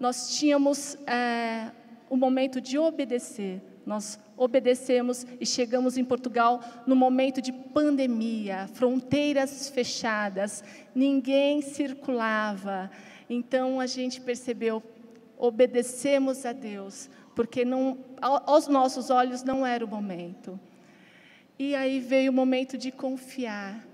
[0.00, 1.70] nós tínhamos é,
[2.10, 3.60] o momento de obedecer.
[3.84, 10.62] Nós obedecemos e chegamos em Portugal no momento de pandemia, fronteiras fechadas,
[10.94, 12.90] ninguém circulava.
[13.30, 14.82] Então a gente percebeu,
[15.38, 20.58] obedecemos a Deus, porque não, aos nossos olhos não era o momento.
[21.58, 23.88] E aí veio o momento de confiar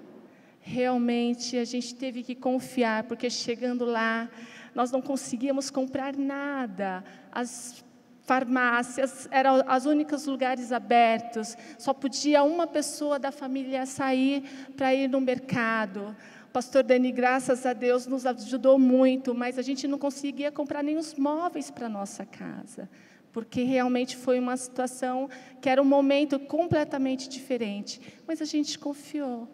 [0.64, 4.30] realmente a gente teve que confiar, porque chegando lá,
[4.74, 7.04] nós não conseguíamos comprar nada.
[7.30, 7.84] As
[8.22, 14.42] farmácias eram os únicos lugares abertos, só podia uma pessoa da família sair
[14.74, 16.16] para ir no mercado.
[16.54, 20.96] Pastor Dani, graças a Deus, nos ajudou muito, mas a gente não conseguia comprar nem
[20.96, 22.88] os móveis para nossa casa,
[23.32, 25.28] porque realmente foi uma situação
[25.60, 29.48] que era um momento completamente diferente, mas a gente confiou.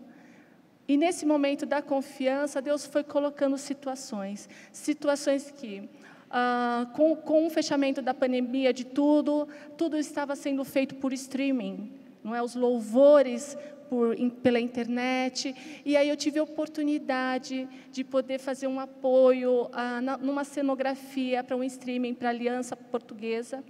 [0.87, 5.89] E nesse momento da confiança, Deus foi colocando situações, situações que
[6.31, 11.95] ah, com, com o fechamento da pandemia de tudo, tudo estava sendo feito por streaming,
[12.23, 12.43] não é?
[12.43, 13.57] Os louvores
[13.91, 15.55] por, in, pela internet.
[15.85, 21.43] E aí eu tive a oportunidade de poder fazer um apoio ah, na, numa cenografia
[21.43, 23.65] para um streaming para a Aliança Portuguesa,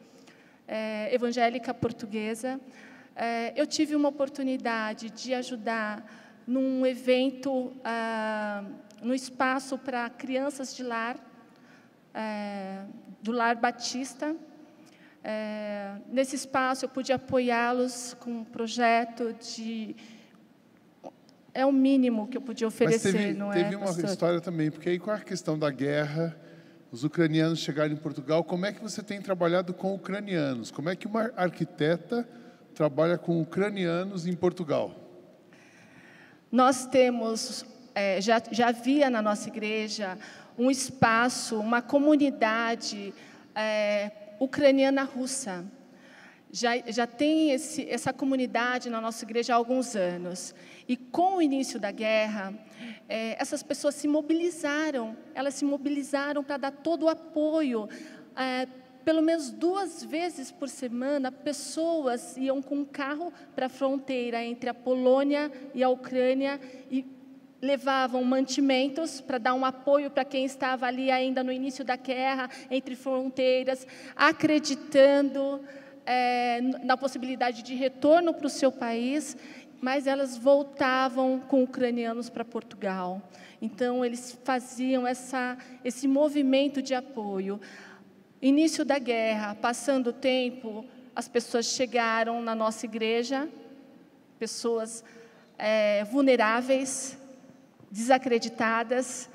[0.68, 2.60] eh, Evangélica Portuguesa.
[3.16, 6.04] Eh, eu tive uma oportunidade de ajudar
[6.46, 8.62] num evento ah,
[9.02, 11.16] no espaço para crianças de lar
[12.12, 12.82] é,
[13.22, 14.36] do Lar Batista.
[15.22, 19.94] É, nesse espaço eu pude apoiá-los com um projeto de
[21.52, 23.76] é o mínimo que eu podia oferecer, teve, não teve é?
[23.76, 24.04] uma pastor?
[24.04, 26.36] história também, porque aí com a questão da guerra,
[26.92, 30.70] os ucranianos chegaram em Portugal, como é que você tem trabalhado com ucranianos?
[30.70, 32.26] Como é que uma arquiteta
[32.74, 34.94] trabalha com ucranianos em Portugal?
[36.50, 40.16] Nós temos, é, já, já havia na nossa igreja
[40.58, 43.12] um espaço, uma comunidade
[43.54, 45.64] é, ucraniana russa.
[46.52, 50.52] Já, já tem esse, essa comunidade na nossa igreja há alguns anos.
[50.88, 52.52] E com o início da guerra,
[53.08, 57.88] é, essas pessoas se mobilizaram, elas se mobilizaram para dar todo o apoio.
[58.34, 58.66] É,
[59.04, 64.68] pelo menos duas vezes por semana, pessoas iam com um carro para a fronteira entre
[64.68, 67.02] a Polônia e a Ucrânia e
[67.60, 72.48] levavam mantimentos para dar um apoio para quem estava ali ainda no início da guerra,
[72.70, 75.60] entre fronteiras, acreditando
[76.06, 79.36] é, na possibilidade de retorno para o seu país,
[79.80, 83.22] mas elas voltavam com ucranianos para Portugal.
[83.60, 87.60] Então, eles faziam essa, esse movimento de apoio.
[88.40, 93.48] Início da guerra, passando o tempo, as pessoas chegaram na nossa igreja,
[94.38, 95.04] pessoas
[95.58, 97.19] é, vulneráveis,
[97.90, 99.28] desacreditadas,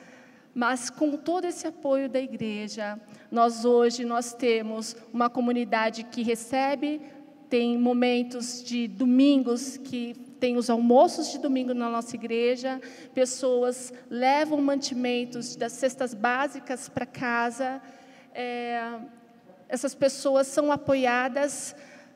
[0.54, 7.02] mas com todo esse apoio da igreja, nós hoje nós temos uma comunidade que recebe,
[7.50, 12.80] tem momentos de domingos que tem os almoços de domingo na nossa igreja,
[13.14, 17.82] pessoas levam mantimentos das cestas básicas para casa,
[18.34, 19.00] é,
[19.68, 21.76] essas pessoas são apoiadas,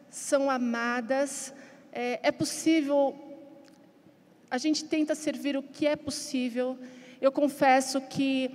[0.09, 1.53] são amadas,
[1.91, 3.28] é, é possível
[4.49, 6.77] a gente tenta servir o que é possível.
[7.21, 8.49] Eu confesso que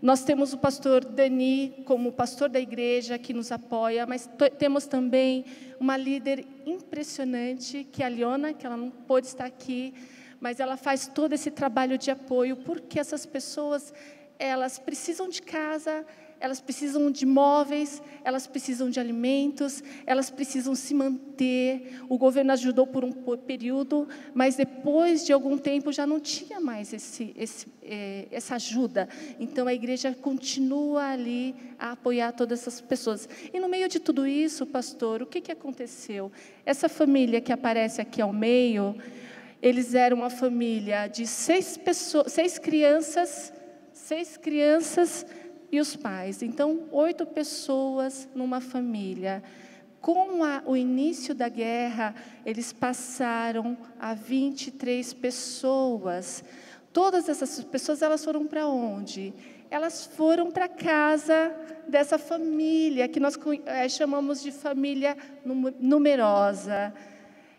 [0.00, 5.44] nós temos o pastor Dani como pastor da igreja que nos apoia, mas temos também
[5.80, 9.94] uma líder impressionante, que é a Liona, que ela não pôde estar aqui,
[10.38, 13.92] mas ela faz todo esse trabalho de apoio, porque essas pessoas,
[14.38, 16.06] elas precisam de casa,
[16.40, 22.00] elas precisam de móveis, elas precisam de alimentos, elas precisam se manter.
[22.08, 26.92] O governo ajudou por um período, mas depois de algum tempo já não tinha mais
[26.92, 29.08] esse, esse, é, essa ajuda.
[29.40, 33.28] Então a igreja continua ali a apoiar todas essas pessoas.
[33.52, 36.30] E no meio de tudo isso, pastor, o que, que aconteceu?
[36.64, 38.94] Essa família que aparece aqui ao meio,
[39.60, 43.52] eles eram uma família de seis pessoas, seis crianças,
[43.92, 45.26] seis crianças
[45.70, 46.42] e os pais.
[46.42, 49.42] Então, oito pessoas numa família.
[50.00, 52.14] Com a, o início da guerra,
[52.46, 56.44] eles passaram a 23 pessoas.
[56.92, 59.34] Todas essas pessoas, elas foram para onde?
[59.70, 61.54] Elas foram para casa
[61.86, 65.16] dessa família, que nós é, chamamos de família
[65.80, 66.94] numerosa.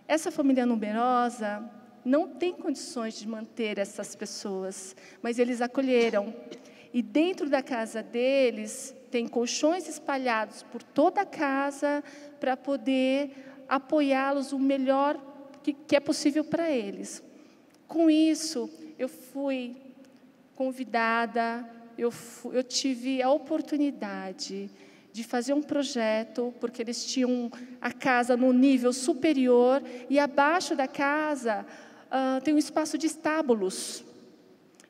[0.07, 1.69] Essa família numerosa
[2.03, 6.33] não tem condições de manter essas pessoas, mas eles acolheram.
[6.93, 12.03] E dentro da casa deles tem colchões espalhados por toda a casa
[12.39, 13.31] para poder
[13.67, 15.19] apoiá-los o melhor
[15.61, 17.23] que, que é possível para eles.
[17.87, 19.75] Com isso, eu fui
[20.55, 24.69] convidada, eu, fui, eu tive a oportunidade
[25.11, 27.51] de fazer um projeto, porque eles tinham
[27.81, 31.65] a casa no nível superior e abaixo da casa
[32.07, 34.03] uh, tem um espaço de estábulos.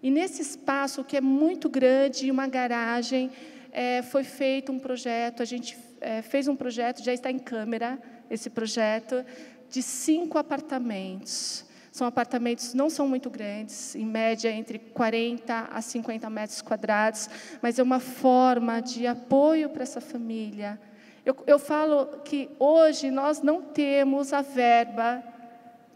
[0.02, 3.32] E nesse espaço, que é muito grande, uma garagem,
[3.72, 8.00] é, foi feito um projeto, a gente é, fez um projeto, já está em câmera
[8.30, 9.26] esse projeto,
[9.70, 11.66] de cinco apartamentos.
[11.92, 17.30] São apartamentos, não são muito grandes, em média entre 40 a 50 metros quadrados,
[17.62, 20.80] mas é uma forma de apoio para essa família.
[21.26, 25.22] Eu, eu falo que hoje nós não temos a verba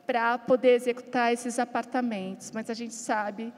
[0.06, 3.54] para poder executar esses apartamentos, mas a gente sabe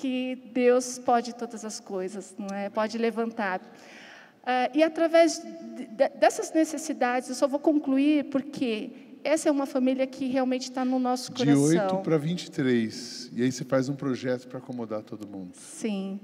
[0.00, 2.70] que Deus pode todas as coisas, não é?
[2.70, 3.60] Pode levantar.
[3.60, 9.66] Uh, e através de, de, dessas necessidades, eu só vou concluir porque essa é uma
[9.66, 11.68] família que realmente está no nosso coração.
[11.68, 13.30] De 8 para 23.
[13.34, 15.50] E aí você faz um projeto para acomodar todo mundo.
[15.52, 16.18] Sim.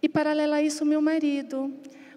[0.00, 1.70] E paralelo a isso, meu marido.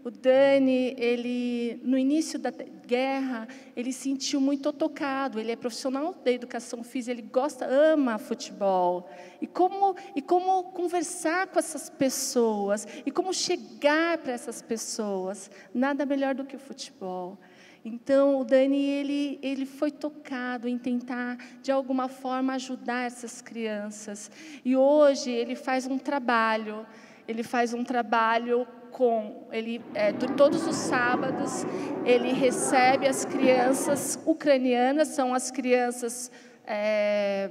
[0.06, 5.40] O Dani, ele no início da guerra, ele sentiu muito tocado.
[5.40, 9.10] Ele é profissional da educação física, ele gosta, ama futebol.
[9.42, 16.06] E como e como conversar com essas pessoas e como chegar para essas pessoas, nada
[16.06, 17.40] melhor do que o futebol.
[17.84, 24.30] Então, o Dani, ele, ele foi tocado em tentar, de alguma forma, ajudar essas crianças.
[24.64, 26.86] E hoje, ele faz um trabalho,
[27.28, 31.66] ele faz um trabalho com ele é, todos os sábados
[32.06, 36.32] ele recebe as crianças ucranianas são as crianças
[36.66, 37.50] é,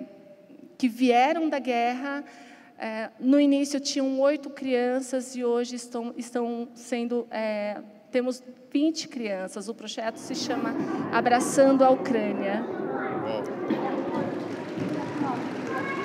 [0.78, 2.24] que vieram da guerra
[2.78, 7.76] é, no início tinham oito crianças e hoje estão estão sendo é,
[8.10, 8.42] temos
[8.72, 10.74] 20 crianças o projeto se chama
[11.12, 12.64] abraçando a Ucrânia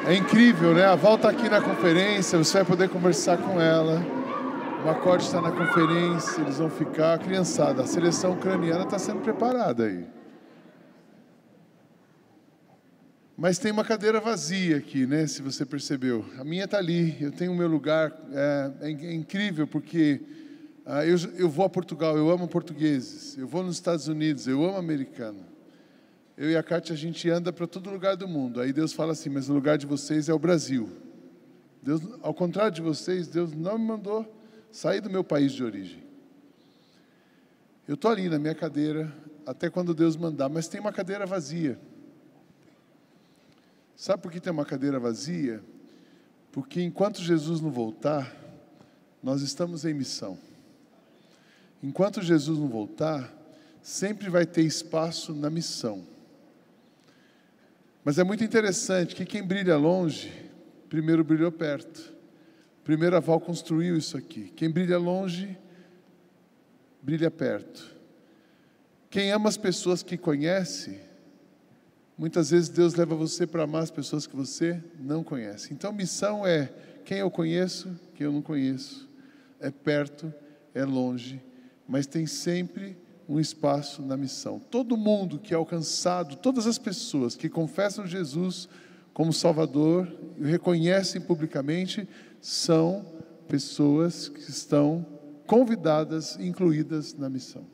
[0.06, 0.86] é incrível, né?
[0.86, 4.19] A Val está aqui na conferência, você vai poder conversar com ela.
[4.86, 7.20] O acorde está na conferência, eles vão ficar.
[7.20, 10.08] Criançada, a seleção ucraniana está sendo preparada aí.
[13.38, 15.28] Mas tem uma cadeira vazia aqui, né?
[15.28, 16.26] Se você percebeu.
[16.38, 18.18] A minha está ali, eu tenho o meu lugar.
[18.32, 20.22] É, é, é incrível porque
[20.86, 23.38] ah, eu, eu vou a Portugal, eu amo portugueses.
[23.38, 25.46] Eu vou nos Estados Unidos, eu amo americano.
[26.38, 28.62] Eu e a Kátia, a gente anda para todo lugar do mundo.
[28.62, 30.90] Aí Deus fala assim: mas o lugar de vocês é o Brasil.
[31.84, 34.39] Deus, ao contrário de vocês, Deus não me mandou
[34.72, 36.04] sair do meu país de origem.
[37.88, 39.12] Eu estou ali na minha cadeira,
[39.46, 41.80] até quando Deus mandar, mas tem uma cadeira vazia.
[43.96, 45.64] Sabe por que tem uma cadeira vazia?
[46.52, 48.36] Porque enquanto Jesus não voltar,
[49.22, 50.38] nós estamos em missão.
[51.82, 53.34] Enquanto Jesus não voltar,
[53.82, 56.06] sempre vai ter espaço na missão.
[58.04, 60.32] Mas é muito interessante que quem brilha longe,
[60.90, 62.14] primeiro brilhou perto.
[62.90, 64.52] Primeiro a Val construiu isso aqui.
[64.56, 65.56] Quem brilha longe,
[67.04, 67.96] brilha perto.
[69.12, 71.00] Quem ama as pessoas que conhece,
[72.18, 75.72] muitas vezes Deus leva você para amar as pessoas que você não conhece.
[75.72, 76.74] Então, missão é
[77.06, 79.08] quem eu conheço, quem eu não conheço.
[79.60, 80.34] É perto,
[80.74, 81.40] é longe,
[81.88, 84.60] mas tem sempre um espaço na missão.
[84.60, 88.68] Todo mundo que é alcançado, todas as pessoas que confessam Jesus
[89.14, 92.08] como Salvador e reconhecem publicamente,
[92.42, 93.06] são
[93.48, 95.06] pessoas que estão
[95.46, 97.66] convidadas, incluídas na missão.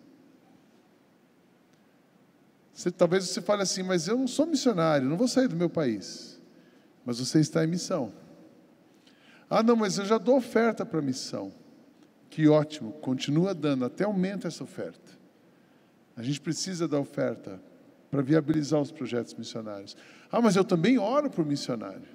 [2.74, 5.70] Você, talvez você fale assim, mas eu não sou missionário, não vou sair do meu
[5.70, 6.42] país.
[7.06, 8.12] Mas você está em missão.
[9.50, 11.54] Ah, não, mas eu já dou oferta para a missão.
[12.30, 15.12] Que ótimo, continua dando, até aumenta essa oferta.
[16.18, 17.62] A gente precisa da oferta
[18.10, 19.96] para viabilizar os projetos missionários.
[20.32, 22.08] Ah, mas eu também oro por missionário.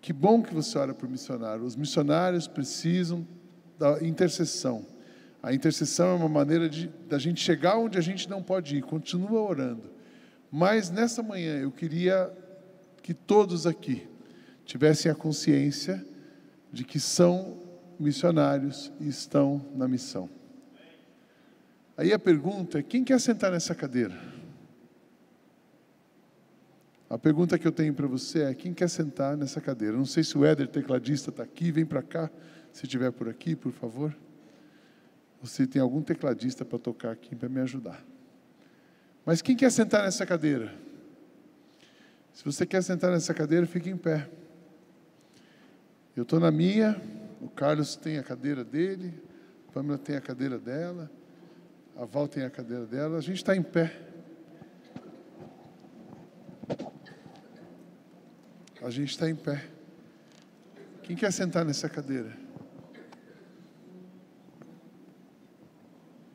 [0.00, 1.64] Que bom que você ora por missionário.
[1.64, 3.26] Os missionários precisam
[3.78, 4.86] da intercessão.
[5.42, 8.82] A intercessão é uma maneira de da gente chegar onde a gente não pode ir.
[8.82, 9.90] Continua orando.
[10.50, 12.32] Mas nessa manhã eu queria
[13.02, 14.06] que todos aqui
[14.64, 16.04] tivessem a consciência
[16.72, 17.58] de que são
[17.98, 20.28] missionários e estão na missão.
[21.96, 24.35] Aí a pergunta é: quem quer sentar nessa cadeira?
[27.16, 29.96] A pergunta que eu tenho para você é: quem quer sentar nessa cadeira?
[29.96, 32.30] Não sei se o Éder, tecladista, está aqui, vem para cá,
[32.70, 34.14] se estiver por aqui, por favor.
[35.40, 38.04] Você tem algum tecladista para tocar aqui para me ajudar?
[39.24, 40.74] Mas quem quer sentar nessa cadeira?
[42.34, 44.28] Se você quer sentar nessa cadeira, fique em pé.
[46.14, 47.00] Eu estou na minha,
[47.40, 49.14] o Carlos tem a cadeira dele,
[49.70, 51.10] a Pamela tem a cadeira dela,
[51.96, 54.05] a Val tem a cadeira dela, a gente está em pé.
[58.82, 59.64] A gente está em pé.
[61.02, 62.45] Quem quer sentar nessa cadeira?